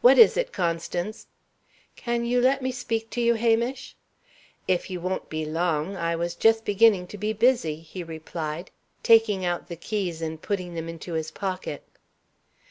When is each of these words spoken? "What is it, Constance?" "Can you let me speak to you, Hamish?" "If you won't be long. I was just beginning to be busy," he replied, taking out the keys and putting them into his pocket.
"What 0.00 0.16
is 0.16 0.38
it, 0.38 0.50
Constance?" 0.50 1.26
"Can 1.94 2.24
you 2.24 2.40
let 2.40 2.62
me 2.62 2.72
speak 2.72 3.10
to 3.10 3.20
you, 3.20 3.34
Hamish?" 3.34 3.96
"If 4.66 4.88
you 4.88 4.98
won't 4.98 5.28
be 5.28 5.44
long. 5.44 5.94
I 5.94 6.16
was 6.16 6.34
just 6.34 6.64
beginning 6.64 7.06
to 7.08 7.18
be 7.18 7.34
busy," 7.34 7.80
he 7.80 8.02
replied, 8.02 8.70
taking 9.02 9.44
out 9.44 9.68
the 9.68 9.76
keys 9.76 10.22
and 10.22 10.40
putting 10.40 10.72
them 10.74 10.88
into 10.88 11.12
his 11.12 11.30
pocket. 11.30 11.82